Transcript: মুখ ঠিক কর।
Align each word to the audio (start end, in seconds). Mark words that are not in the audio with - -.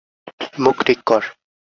মুখ 0.63 0.77
ঠিক 0.87 0.99
কর। 1.05 1.23